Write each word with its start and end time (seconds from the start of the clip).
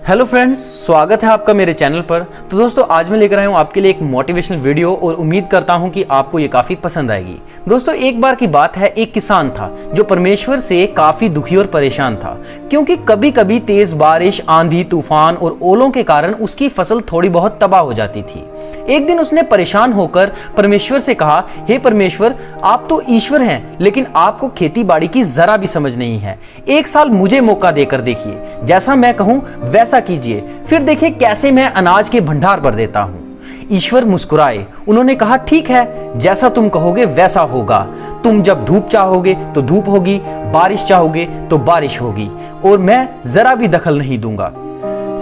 Hello 0.00 0.24
friends 0.24 0.58
स्वागत 0.86 1.22
है 1.24 1.28
आपका 1.28 1.52
मेरे 1.54 1.72
चैनल 1.72 2.00
पर। 2.00 2.22
तो 2.50 2.58
दोस्तों, 2.58 2.84
आज 2.90 3.08
मैं 3.10 3.18
लेकर 3.18 3.38
आया 3.38 3.48
हूँ 3.48 3.56
आपके 3.56 3.80
लिए 3.80 3.90
एक 3.90 4.00
मोटिवेशनल 4.02 4.58
वीडियो 4.58 4.94
और 4.94 5.14
उम्मीद 5.14 5.48
करता 5.48 5.72
हूँ 5.72 5.90
कि 5.90 6.02
आपको 6.10 6.38
ये 6.38 6.46
काफ़ी 6.48 6.74
पसंद 6.76 7.10
आएगी। 7.10 7.36
दोस्तों, 7.68 7.94
एक 7.94 8.20
बार 8.20 8.34
की 8.34 8.46
बात 8.46 8.76
है, 8.76 8.88
एक 8.88 9.12
किसान 9.12 9.50
था, 9.50 9.78
जो 9.94 10.04
परमेश्वर 10.04 10.60
से 10.60 10.86
काफ़ी 10.86 11.28
दुखी 11.28 11.56
और 11.56 11.66
परेशान 11.66 12.16
था। 12.16 12.42
क्योंकि 12.70 12.96
कभी 12.96 13.30
कभी 13.30 13.60
तेज 13.60 13.92
बारिश, 13.92 14.42
आंधी, 14.48 14.84
तूफ़ान 14.84 15.36
और 15.36 15.58
ओलों 15.62 15.90
के 15.90 16.02
कारण 16.02 16.34
उसकी 16.34 16.68
फ़सल 16.68 17.00
थोड़ी 17.00 17.28
बहुत 17.28 17.58
तबाह 17.60 17.80
हो 17.80 17.92
जाती 17.92 18.22
थी। 18.22 18.44
एक 18.88 19.06
दिन 19.06 19.20
उसने 19.20 19.42
परेशान 19.42 19.92
होकर 19.92 20.32
परमेश्वर 20.56 20.98
से 20.98 21.14
कहा, 21.14 21.44
हे 21.56 21.74
hey 21.74 21.84
परमेश्वर, 21.84 22.34
आप 22.64 22.86
तो 22.90 23.02
ईश्वर 23.08 23.42
हैं, 23.42 23.78
लेकिन 23.80 24.06
आपको 24.16 24.48
खेती 24.48 24.84
बाड़ी 24.84 25.08
की 25.08 25.22
जरा 25.22 25.56
भी 25.56 25.66
समझ 25.66 25.96
नहीं 25.96 26.18
है। 26.18 26.38
एक 26.68 26.88
साल 26.88 27.10
मुझे 27.10 27.40
मौका 27.40 27.70
देकर 27.70 28.00
देखिए। 28.00 28.42
जैसा 28.64 28.94
मैं 28.94 29.14
कहूँ, 29.14 29.42
वैसा 29.58 30.00
कीजिए। 30.00 30.44
फिर 30.66 30.82
देखिए 30.82 31.10
कैसे 31.10 31.50
मैं 31.50 31.64
अनाज 31.64 32.08
के 32.08 32.20
भंडार 32.20 32.60
भर 32.60 32.74
देता 32.74 33.00
हूँ। 33.00 33.29
ईश्वर 33.72 34.04
मुस्कुराए। 34.04 34.64
उन्होंने 34.88 35.14
कहा, 35.14 35.36
ठीक 35.38 35.70
है, 35.70 36.18
जैसा 36.18 36.48
तुम 36.48 36.68
कहोगे 36.68 37.04
वैसा 37.04 37.40
होगा। 37.42 37.78
तुम 38.24 38.42
जब 38.42 38.64
धूप 38.64 38.88
चाहोगे 38.88 39.34
तो 39.54 39.62
धूप 39.62 39.88
होगी, 39.88 40.18
बारिश 40.52 40.84
चाहोगे 40.84 41.24
तो 41.50 41.58
बारिश 41.58 42.00
होगी, 42.00 42.28
और 42.64 42.78
मैं 42.78 43.08
जरा 43.26 43.54
भी 43.54 43.68
दखल 43.68 43.98
नहीं 43.98 44.18
दूँगा। 44.18 44.48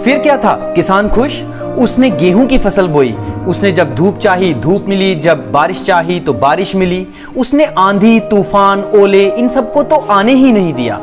फिर 0.03 0.19
क्या 0.19 0.37
था? 0.37 0.53
किसान 0.75 1.09
खुश? 1.09 1.41
उसने 1.79 2.09
गेहूँ 2.09 2.45
की 2.45 2.57
फ़सल 2.57 2.87
बोई। 2.87 3.15
उसने 3.47 3.71
जब 3.71 3.93
धूप 3.95 4.17
चाही, 4.17 4.53
धूप 4.53 4.85
मिली। 4.87 5.15
जब 5.15 5.51
बारिश 5.51 5.83
चाही 5.83 6.19
तो 6.19 6.33
बारिश 6.33 6.75
मिली। 6.75 7.07
उसने 7.37 7.65
आंधी, 7.77 8.19
तूफ़ान, 8.19 8.83
ओले, 8.95 9.25
इन 9.29 9.47
सबको 9.47 9.83
तो 9.83 9.95
आने 9.95 10.33
ही 10.33 10.51
नहीं 10.51 10.73
दिया। 10.73 10.99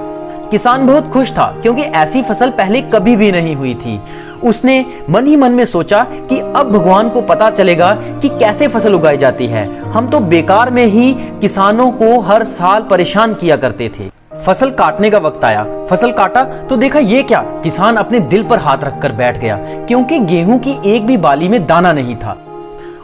किसान 0.50 0.86
बहुत 0.86 1.08
खुश 1.10 1.30
था, 1.32 1.46
क्योंकि 1.62 1.82
ऐसी 1.82 2.22
फ़सल 2.22 2.50
पहले 2.50 2.80
कभी 2.82 3.16
भी 3.16 3.30
नहीं 3.32 3.54
हुई 3.56 3.74
थी। 3.74 4.00
उसने 4.46 4.84
मन 5.10 5.26
ही 5.26 5.36
मन 5.36 5.52
में 5.52 5.64
सोचा 5.64 6.02
कि 6.28 6.38
अब 6.38 6.70
भगवान 6.72 7.08
को 7.08 7.20
पता 7.22 7.50
चलेगा 7.50 7.92
कि 8.22 8.28
कैसे 8.30 8.68
फ़सल 8.68 8.94
उगाई 8.94 9.16
जाती 9.16 9.46
है। 9.46 9.64
हम 9.92 10.08
तो 10.10 10.20
बेकार 10.20 10.70
में 10.70 10.84
ही 10.86 11.12
किसानों 11.40 11.90
को 11.92 12.18
हर 12.20 12.44
साल 12.44 12.82
परेशान 12.82 13.34
किया 13.34 13.56
करते 13.56 13.88
थे। 13.98 14.08
फ़सल 14.36 14.70
काटने 14.70 15.10
का 15.10 15.18
वक्त 15.18 15.44
आया। 15.44 15.64
फ़सल 15.86 16.12
काटा 16.12 16.42
तो 16.68 16.76
देखा 16.76 16.98
ये 16.98 17.22
क्या? 17.22 17.40
किसान 17.62 17.96
अपने 17.96 18.20
दिल 18.20 18.42
पर 18.42 18.58
हाथ 18.58 18.84
रखकर 18.84 19.12
बैठ 19.12 19.38
गया, 19.38 19.56
क्योंकि 19.86 20.18
गेहूँ 20.18 20.58
की 20.58 20.78
एक 20.86 21.06
भी 21.06 21.16
बाली 21.16 21.48
में 21.48 21.64
दाना 21.66 21.92
नहीं 21.92 22.16
था। 22.16 22.36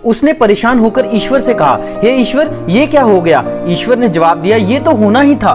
उसने 0.04 0.32
परेशान 0.32 0.78
होकर 0.78 1.08
ईश्वर 1.14 1.40
से 1.40 1.54
कहा, 1.54 1.78
हे 2.02 2.14
ईश्वर, 2.16 2.54
ये 2.68 2.86
क्या 2.86 3.02
हो 3.02 3.20
गया? 3.20 3.44
ईश्वर 3.68 3.98
ने 3.98 4.08
जवाब 4.08 4.38
दिया, 4.38 4.56
ये 4.56 4.78
तो 4.80 4.94
होना 4.94 5.20
ही 5.20 5.34
था। 5.34 5.52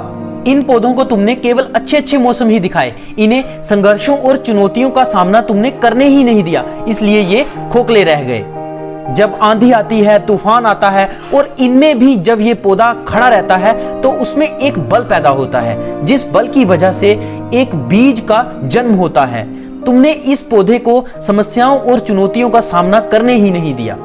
इन 0.47 0.61
पौधों 0.63 0.93
को 0.93 1.03
तुमने 1.03 1.35
केवल 1.35 1.67
अच्छे 1.75 1.97
अच्छे 1.97 2.17
मौसम 2.17 2.49
ही 2.49 2.59
दिखाए। 2.59 2.93
इन्हें 3.19 3.63
संघर्षों 3.63 4.17
और 4.19 4.37
चुनौतियों 4.37 4.89
का 4.89 5.03
सामना 5.05 5.41
तुमने 5.41 5.71
करने 5.73 6.07
ही 6.07 6.23
नहीं 6.23 6.43
दिया, 6.43 6.63
इसलिए 6.87 7.21
ये 7.21 7.45
खोखले 7.73 8.03
रह 8.03 8.23
गए। 8.23 8.45
जब 9.15 9.37
आंधी 9.41 9.71
आती 9.71 9.99
है, 10.01 10.17
तूफ़ान 10.25 10.65
आता 10.65 10.89
है, 10.89 11.09
और 11.35 11.55
इनमें 11.59 11.99
भी 11.99 12.15
जब 12.17 12.41
ये 12.41 12.53
पौधा 12.55 12.93
खड़ा 13.07 13.27
रहता 13.29 13.55
है 13.55 14.01
तो 14.01 14.11
उसमें 14.11 14.47
एक 14.47 14.79
बल 14.79 15.03
पैदा 15.03 15.29
होता 15.31 15.59
है, 15.59 16.05
जिस 16.05 16.29
बल 16.31 16.47
की 16.47 16.65
वजह 16.65 16.91
से 16.93 17.11
एक 17.53 17.75
बीज 17.89 18.19
का 18.21 18.43
जन्म 18.65 18.95
होता 18.95 19.25
है। 19.25 19.45
तुमने 19.83 20.11
इस 20.11 20.41
पौधे 20.41 20.77
को 20.79 21.03
समस्याओं 21.21 21.79
और 21.81 21.99
चुनौतियों 21.99 22.49
का 22.49 22.61
सामना 22.61 22.99
करने 23.01 23.35
ही 23.35 23.51
नहीं 23.51 23.73
दिया। 23.73 23.97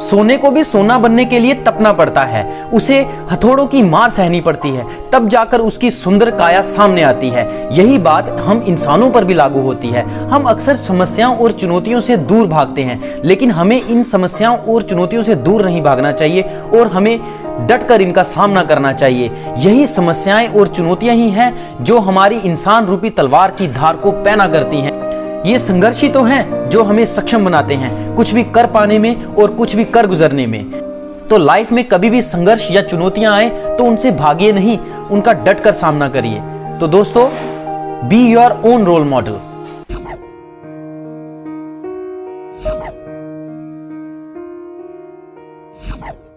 सोने 0.00 0.36
को 0.36 0.50
भी 0.50 0.64
सोना 0.64 0.98
बनने 0.98 1.24
के 1.24 1.38
लिए 1.38 1.54
तपना 1.54 1.92
पड़ता 1.92 2.22
है। 2.22 2.64
उसे 2.64 3.00
हथौड़ों 3.32 3.66
की 3.66 3.82
मार 3.82 4.10
सहनी 4.10 4.40
पड़ती 4.40 4.68
है। 4.68 4.86
तब 5.12 5.28
जाकर 5.28 5.60
उसकी 5.60 5.90
सुंदर 5.90 6.30
काया 6.30 6.62
सामने 6.62 7.02
आती 7.02 7.28
है। 7.28 7.76
यही 7.78 7.98
बात 7.98 8.28
हम 8.28 8.62
इंसानों 8.62 9.10
पर 9.10 9.24
भी 9.24 9.34
लागू 9.34 9.60
होती 9.60 9.88
है। 9.88 10.28
हम 10.28 10.44
अक्सर 10.44 10.76
समस्याओं 10.76 11.36
और 11.36 11.52
चुनौतियों 11.52 12.00
से 12.00 12.16
दूर 12.16 12.46
भागते 12.46 12.82
हैं। 12.82 13.22
लेकिन 13.24 13.50
हमें 13.50 13.82
इन 13.82 14.02
समस्याओं 14.02 14.58
और 14.58 14.82
चुनौतियों 14.82 15.22
से 15.22 15.34
दूर 15.34 15.64
नहीं 15.64 15.82
भागना 15.82 16.12
चाहिए 16.12 16.42
और 16.74 16.86
हमें 16.86 17.20
डट 17.66 17.86
कर 17.88 18.00
इनका 18.00 18.22
सामना 18.22 18.62
करना 18.62 18.92
चाहिए। 18.92 19.30
यही 19.58 19.86
समस्याएँ 19.86 20.48
और 20.48 20.68
चुनौतियाँ 20.68 21.14
ही 21.14 21.30
हैं 21.30 21.84
जो 21.84 21.98
हमारी 21.98 22.36
इंसान 22.36 22.86
रूपी 22.86 23.10
तलवार 23.10 23.50
की 23.50 23.68
धार 23.68 23.96
को 23.96 24.10
पैना 24.10 24.48
करती 24.48 24.76
हैं। 24.76 25.06
ये 25.46 25.58
संघर्ष 25.58 26.00
ही 26.02 26.08
तो 26.08 26.22
हैं 26.22 26.68
जो 26.70 26.82
हमें 26.82 27.04
सक्षम 27.06 27.44
बनाते 27.44 27.74
हैं, 27.74 28.14
कुछ 28.16 28.32
भी 28.34 28.42
कर 28.44 28.66
पाने 28.66 28.98
में 28.98 29.24
और 29.24 29.50
कुछ 29.54 29.74
भी 29.76 29.84
कर 29.86 30.06
गुजरने 30.06 30.46
में। 30.46 30.70
तो 31.28 31.38
लाइफ 31.38 31.72
में 31.72 31.82
कभी 31.88 32.10
भी 32.10 32.22
संघर्ष 32.22 32.70
या 32.70 32.82
चुनौतियाँ 32.82 33.34
आए 33.34 33.48
तो 33.78 33.84
उनसे 33.84 34.10
भागिए 34.12 34.52
नहीं, 34.52 34.78
उनका 35.10 35.32
डट 35.32 35.60
कर 35.60 35.72
सामना 35.74 36.08
करिए। 36.08 36.40
तो 36.80 36.86
दोस्तों 36.88 37.28
be 38.08 38.26
your 38.26 38.60
own 38.66 38.84
role 38.84 39.04
model 39.04 39.38
you 45.98 46.35